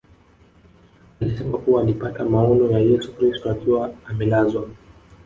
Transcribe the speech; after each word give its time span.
Alisema 1.21 1.57
kuwa 1.57 1.81
alipata 1.81 2.25
maono 2.25 2.71
ya 2.71 2.79
Yesu 2.79 3.13
Kristo 3.15 3.51
akiwa 3.51 3.93
amelazwa 4.05 4.67